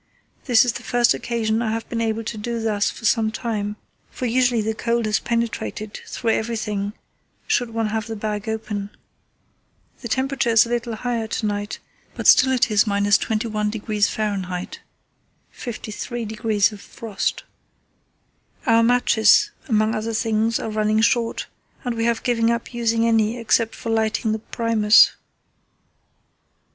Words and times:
This 0.45 0.65
is 0.65 0.73
the 0.73 0.81
first 0.81 1.13
occasion 1.13 1.61
I 1.61 1.69
have 1.73 1.87
been 1.87 2.01
able 2.01 2.23
to 2.23 2.35
do 2.35 2.59
thus 2.59 2.89
for 2.89 3.05
some 3.05 3.29
time, 3.31 3.75
for 4.09 4.25
usually 4.25 4.59
the 4.61 4.73
cold 4.73 5.05
has 5.05 5.19
penetrated 5.19 5.99
through 6.07 6.31
everything 6.31 6.93
should 7.45 7.69
one 7.69 7.89
have 7.89 8.07
the 8.07 8.15
bag 8.15 8.49
open. 8.49 8.89
The 10.01 10.07
temperature 10.07 10.49
is 10.49 10.65
a 10.65 10.69
little 10.69 10.95
higher 10.95 11.27
to 11.27 11.45
night, 11.45 11.77
but 12.15 12.25
still 12.25 12.51
it 12.51 12.71
is 12.71 12.85
–21° 12.85 14.09
Fahr. 14.09 14.71
(53° 15.55 16.71
of 16.71 16.81
frost). 16.81 17.43
Our 18.65 18.81
matches, 18.81 19.51
among 19.69 19.93
other 19.93 20.15
things, 20.15 20.57
are 20.59 20.71
running 20.71 21.01
short, 21.01 21.45
and 21.85 21.93
we 21.93 22.05
have 22.05 22.23
given 22.23 22.49
up 22.49 22.73
using 22.73 23.05
any 23.05 23.37
except 23.37 23.75
for 23.75 23.91
lighting 23.91 24.31
the 24.31 24.39
Primus." 24.39 25.11